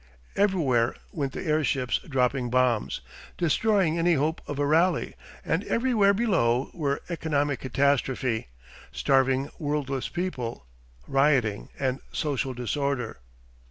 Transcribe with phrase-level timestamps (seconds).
[0.35, 3.01] Everywhere went the airships dropping bombs,
[3.37, 5.13] destroying any hope of a rally,
[5.45, 8.47] and everywhere below were economic catastrophe,
[8.91, 10.65] starving workless people,
[11.07, 13.19] rioting, and social disorder.